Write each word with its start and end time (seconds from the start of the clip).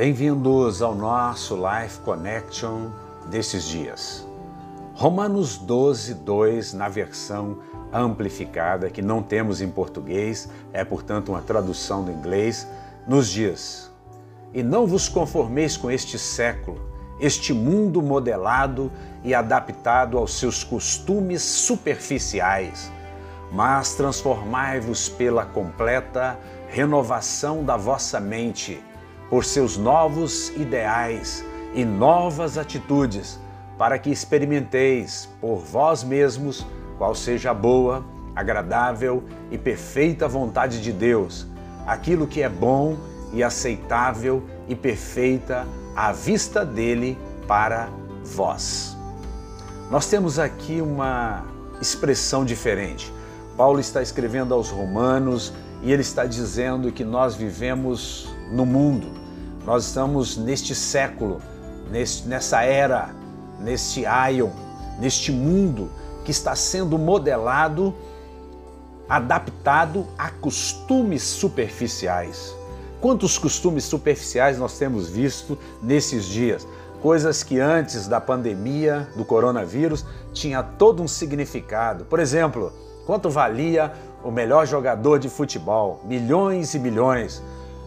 Bem-vindos 0.00 0.80
ao 0.80 0.94
nosso 0.94 1.54
Life 1.56 1.98
Connection 1.98 2.88
desses 3.26 3.64
dias. 3.64 4.26
Romanos 4.94 5.58
12, 5.58 6.14
2, 6.14 6.72
na 6.72 6.88
versão 6.88 7.58
amplificada, 7.92 8.88
que 8.88 9.02
não 9.02 9.22
temos 9.22 9.60
em 9.60 9.70
português, 9.70 10.48
é 10.72 10.86
portanto 10.86 11.28
uma 11.28 11.42
tradução 11.42 12.02
do 12.02 12.10
inglês, 12.10 12.66
nos 13.06 13.28
diz: 13.28 13.92
E 14.54 14.62
não 14.62 14.86
vos 14.86 15.06
conformeis 15.06 15.76
com 15.76 15.90
este 15.90 16.18
século, 16.18 16.80
este 17.20 17.52
mundo 17.52 18.00
modelado 18.00 18.90
e 19.22 19.34
adaptado 19.34 20.16
aos 20.16 20.32
seus 20.32 20.64
costumes 20.64 21.42
superficiais, 21.42 22.90
mas 23.52 23.96
transformai-vos 23.96 25.10
pela 25.10 25.44
completa 25.44 26.38
renovação 26.70 27.62
da 27.62 27.76
vossa 27.76 28.18
mente 28.18 28.82
por 29.30 29.44
seus 29.44 29.76
novos 29.76 30.48
ideais 30.56 31.44
e 31.72 31.84
novas 31.84 32.58
atitudes, 32.58 33.38
para 33.78 33.96
que 33.98 34.10
experimenteis 34.10 35.28
por 35.40 35.58
vós 35.58 36.02
mesmos 36.02 36.66
qual 36.98 37.14
seja 37.14 37.52
a 37.52 37.54
boa, 37.54 38.04
agradável 38.34 39.22
e 39.50 39.56
perfeita 39.56 40.28
vontade 40.28 40.82
de 40.82 40.92
Deus, 40.92 41.46
aquilo 41.86 42.26
que 42.26 42.42
é 42.42 42.48
bom 42.48 42.96
e 43.32 43.42
aceitável 43.42 44.42
e 44.68 44.74
perfeita 44.74 45.66
à 45.94 46.12
vista 46.12 46.64
dele 46.64 47.16
para 47.46 47.88
vós. 48.24 48.96
Nós 49.90 50.06
temos 50.06 50.38
aqui 50.38 50.80
uma 50.80 51.44
expressão 51.80 52.44
diferente. 52.44 53.12
Paulo 53.56 53.80
está 53.80 54.02
escrevendo 54.02 54.54
aos 54.54 54.70
Romanos 54.70 55.52
e 55.82 55.92
ele 55.92 56.02
está 56.02 56.24
dizendo 56.24 56.92
que 56.92 57.04
nós 57.04 57.34
vivemos 57.34 58.28
no 58.50 58.66
mundo, 58.66 59.06
nós 59.64 59.86
estamos 59.86 60.36
neste 60.36 60.74
século, 60.74 61.40
neste, 61.90 62.26
nessa 62.26 62.62
era, 62.62 63.10
neste 63.58 64.04
aion, 64.06 64.50
neste 64.98 65.30
mundo 65.30 65.90
que 66.24 66.30
está 66.30 66.54
sendo 66.56 66.98
modelado, 66.98 67.94
adaptado 69.08 70.06
a 70.16 70.30
costumes 70.30 71.22
superficiais. 71.22 72.54
Quantos 73.00 73.38
costumes 73.38 73.84
superficiais 73.84 74.58
nós 74.58 74.78
temos 74.78 75.08
visto 75.08 75.58
nesses 75.82 76.26
dias? 76.26 76.66
Coisas 77.00 77.42
que 77.42 77.58
antes 77.58 78.06
da 78.06 78.20
pandemia 78.20 79.08
do 79.16 79.24
coronavírus 79.24 80.04
tinha 80.34 80.62
todo 80.62 81.02
um 81.02 81.08
significado. 81.08 82.04
Por 82.04 82.20
exemplo, 82.20 82.72
quanto 83.06 83.30
valia 83.30 83.92
o 84.22 84.30
melhor 84.30 84.66
jogador 84.66 85.18
de 85.18 85.30
futebol? 85.30 86.02
Milhões 86.04 86.74
e 86.74 86.78
milhões 86.78 87.42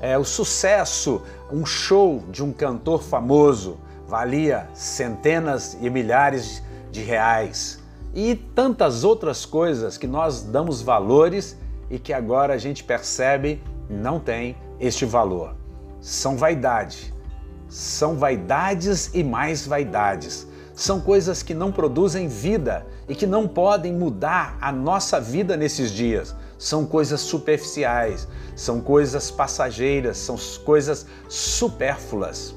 é, 0.00 0.16
o 0.16 0.24
sucesso, 0.24 1.22
um 1.50 1.66
show 1.66 2.22
de 2.30 2.42
um 2.42 2.52
cantor 2.52 3.02
famoso 3.02 3.78
valia 4.06 4.68
centenas 4.72 5.76
e 5.80 5.90
milhares 5.90 6.62
de 6.90 7.02
reais. 7.02 7.78
E 8.14 8.34
tantas 8.34 9.04
outras 9.04 9.44
coisas 9.44 9.98
que 9.98 10.06
nós 10.06 10.42
damos 10.42 10.80
valores 10.80 11.56
e 11.90 11.98
que 11.98 12.12
agora 12.12 12.54
a 12.54 12.58
gente 12.58 12.82
percebe 12.82 13.62
não 13.88 14.18
tem 14.18 14.56
este 14.80 15.04
valor. 15.04 15.54
São 16.00 16.36
vaidade. 16.36 17.12
São 17.68 18.16
vaidades 18.16 19.10
e 19.12 19.22
mais 19.22 19.66
vaidades. 19.66 20.46
São 20.74 21.00
coisas 21.00 21.42
que 21.42 21.52
não 21.52 21.70
produzem 21.70 22.28
vida 22.28 22.86
e 23.08 23.14
que 23.14 23.26
não 23.26 23.46
podem 23.46 23.92
mudar 23.92 24.56
a 24.60 24.72
nossa 24.72 25.20
vida 25.20 25.56
nesses 25.56 25.90
dias 25.90 26.34
são 26.58 26.84
coisas 26.84 27.20
superficiais, 27.20 28.26
são 28.56 28.80
coisas 28.80 29.30
passageiras, 29.30 30.18
são 30.18 30.36
coisas 30.64 31.06
supérfluas. 31.28 32.54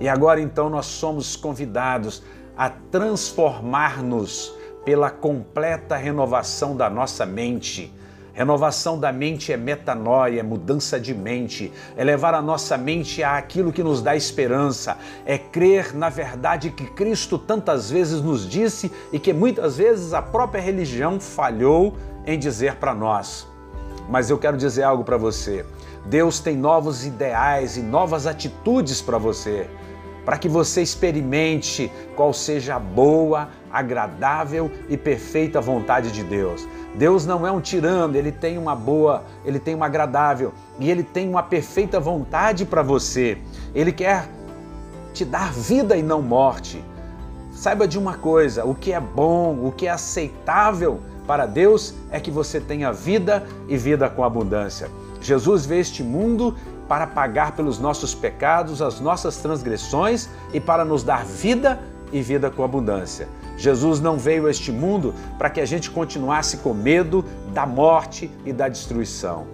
E 0.00 0.08
agora 0.08 0.40
então 0.40 0.70
nós 0.70 0.86
somos 0.86 1.36
convidados 1.36 2.22
a 2.56 2.70
transformar-nos 2.70 4.52
pela 4.84 5.10
completa 5.10 5.96
renovação 5.96 6.74
da 6.76 6.88
nossa 6.88 7.26
mente. 7.26 7.92
Renovação 8.32 9.00
da 9.00 9.10
mente 9.10 9.50
é 9.50 9.56
metanoia, 9.56 10.40
é 10.40 10.42
mudança 10.42 11.00
de 11.00 11.14
mente, 11.14 11.72
é 11.96 12.04
levar 12.04 12.34
a 12.34 12.42
nossa 12.42 12.76
mente 12.76 13.22
àquilo 13.22 13.72
que 13.72 13.82
nos 13.82 14.02
dá 14.02 14.14
esperança, 14.14 14.98
é 15.24 15.38
crer 15.38 15.94
na 15.94 16.10
verdade 16.10 16.70
que 16.70 16.84
Cristo 16.84 17.38
tantas 17.38 17.90
vezes 17.90 18.20
nos 18.20 18.46
disse 18.46 18.92
e 19.10 19.18
que 19.18 19.32
muitas 19.32 19.78
vezes 19.78 20.12
a 20.12 20.20
própria 20.20 20.60
religião 20.60 21.18
falhou 21.18 21.96
em 22.26 22.38
dizer 22.38 22.76
para 22.76 22.94
nós. 22.94 23.46
Mas 24.08 24.28
eu 24.28 24.38
quero 24.38 24.56
dizer 24.56 24.82
algo 24.82 25.04
para 25.04 25.16
você. 25.16 25.64
Deus 26.04 26.38
tem 26.38 26.56
novos 26.56 27.04
ideais 27.04 27.76
e 27.76 27.80
novas 27.80 28.26
atitudes 28.26 29.02
para 29.02 29.18
você, 29.18 29.68
para 30.24 30.38
que 30.38 30.48
você 30.48 30.82
experimente 30.82 31.90
qual 32.14 32.32
seja 32.32 32.76
a 32.76 32.78
boa, 32.78 33.48
agradável 33.72 34.70
e 34.88 34.96
perfeita 34.96 35.60
vontade 35.60 36.12
de 36.12 36.22
Deus. 36.22 36.66
Deus 36.94 37.26
não 37.26 37.46
é 37.46 37.50
um 37.50 37.60
tirano, 37.60 38.16
ele 38.16 38.32
tem 38.32 38.56
uma 38.56 38.74
boa, 38.74 39.24
ele 39.44 39.58
tem 39.58 39.74
uma 39.74 39.86
agradável 39.86 40.52
e 40.78 40.90
ele 40.90 41.02
tem 41.02 41.28
uma 41.28 41.42
perfeita 41.42 41.98
vontade 42.00 42.64
para 42.64 42.82
você. 42.82 43.38
Ele 43.74 43.92
quer 43.92 44.28
te 45.12 45.24
dar 45.24 45.52
vida 45.52 45.96
e 45.96 46.02
não 46.02 46.22
morte. 46.22 46.82
Saiba 47.52 47.88
de 47.88 47.98
uma 47.98 48.14
coisa: 48.14 48.64
o 48.64 48.74
que 48.74 48.92
é 48.92 49.00
bom, 49.00 49.66
o 49.66 49.72
que 49.72 49.86
é 49.86 49.90
aceitável 49.90 51.00
para 51.26 51.46
Deus 51.46 51.94
é 52.10 52.20
que 52.20 52.30
você 52.30 52.60
tenha 52.60 52.92
vida 52.92 53.46
e 53.68 53.76
vida 53.76 54.08
com 54.08 54.24
abundância. 54.24 54.90
Jesus 55.20 55.66
veio 55.66 55.80
este 55.80 56.02
mundo 56.02 56.54
para 56.88 57.06
pagar 57.06 57.52
pelos 57.52 57.78
nossos 57.78 58.14
pecados, 58.14 58.80
as 58.80 59.00
nossas 59.00 59.36
transgressões 59.38 60.28
e 60.52 60.60
para 60.60 60.84
nos 60.84 61.02
dar 61.02 61.24
vida 61.24 61.80
e 62.12 62.22
vida 62.22 62.50
com 62.50 62.62
abundância. 62.62 63.28
Jesus 63.56 64.00
não 64.00 64.16
veio 64.16 64.46
a 64.46 64.50
este 64.50 64.70
mundo 64.70 65.14
para 65.38 65.50
que 65.50 65.60
a 65.60 65.66
gente 65.66 65.90
continuasse 65.90 66.58
com 66.58 66.72
medo 66.72 67.24
da 67.52 67.66
morte 67.66 68.30
e 68.44 68.52
da 68.52 68.68
destruição. 68.68 69.46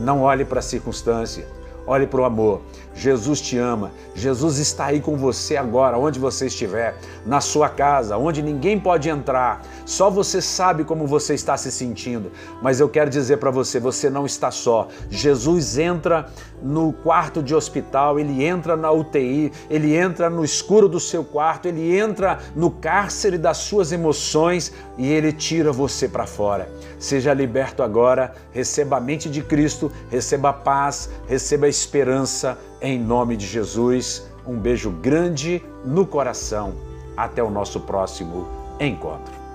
Não 0.00 0.22
olhe 0.22 0.44
para 0.44 0.58
a 0.58 0.62
circunstância, 0.62 1.46
olhe 1.86 2.06
para 2.06 2.20
o 2.20 2.24
amor. 2.24 2.60
Jesus 2.94 3.40
te 3.40 3.58
ama. 3.58 3.92
Jesus 4.14 4.56
está 4.58 4.86
aí 4.86 5.00
com 5.00 5.16
você 5.16 5.56
agora, 5.56 5.98
onde 5.98 6.18
você 6.18 6.46
estiver, 6.46 6.96
na 7.26 7.40
sua 7.40 7.68
casa, 7.68 8.16
onde 8.16 8.42
ninguém 8.42 8.80
pode 8.80 9.08
entrar. 9.08 9.62
Só 9.84 10.08
você 10.08 10.40
sabe 10.40 10.82
como 10.82 11.06
você 11.06 11.34
está 11.34 11.56
se 11.56 11.70
sentindo. 11.70 12.32
Mas 12.62 12.80
eu 12.80 12.88
quero 12.88 13.10
dizer 13.10 13.36
para 13.36 13.50
você, 13.50 13.78
você 13.78 14.08
não 14.08 14.24
está 14.24 14.50
só. 14.50 14.88
Jesus 15.10 15.76
entra 15.76 16.26
no 16.62 16.92
quarto 16.92 17.42
de 17.42 17.54
hospital, 17.54 18.18
ele 18.18 18.44
entra 18.44 18.76
na 18.76 18.90
UTI, 18.90 19.52
ele 19.68 19.94
entra 19.94 20.30
no 20.30 20.42
escuro 20.42 20.88
do 20.88 20.98
seu 20.98 21.22
quarto, 21.22 21.68
ele 21.68 21.96
entra 21.96 22.38
no 22.54 22.70
cárcere 22.70 23.36
das 23.36 23.58
suas 23.58 23.92
emoções 23.92 24.72
e 24.96 25.12
ele 25.12 25.32
tira 25.32 25.70
você 25.70 26.08
para 26.08 26.26
fora. 26.26 26.68
Seja 26.98 27.34
liberto 27.34 27.82
agora, 27.82 28.34
receba 28.52 28.96
a 28.96 29.00
mente 29.00 29.28
de 29.28 29.42
Cristo, 29.42 29.92
receba 30.10 30.48
a 30.48 30.52
paz, 30.54 31.10
receba 31.28 31.66
a 31.66 31.68
esperança 31.76 32.58
em 32.80 32.98
nome 32.98 33.36
de 33.36 33.46
Jesus. 33.46 34.26
Um 34.46 34.58
beijo 34.58 34.90
grande 34.90 35.62
no 35.84 36.06
coração. 36.06 36.74
Até 37.16 37.42
o 37.42 37.50
nosso 37.50 37.80
próximo 37.80 38.46
encontro. 38.80 39.45